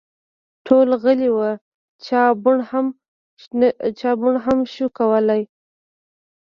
[0.67, 1.51] ټول غلي وه،
[3.99, 5.41] چا بوڼ هم شو کولی!